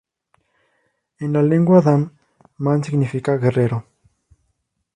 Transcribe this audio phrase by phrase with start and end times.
[1.19, 2.11] En la lengua Dan,
[2.57, 3.85] Man significa "Guerrero".